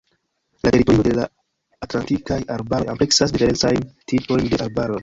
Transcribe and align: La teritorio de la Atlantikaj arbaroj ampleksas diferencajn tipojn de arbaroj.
La 0.63 0.63
teritorio 0.75 1.03
de 1.07 1.11
la 1.19 1.27
Atlantikaj 1.89 2.41
arbaroj 2.57 2.91
ampleksas 2.95 3.39
diferencajn 3.39 3.89
tipojn 4.15 4.53
de 4.55 4.65
arbaroj. 4.69 4.97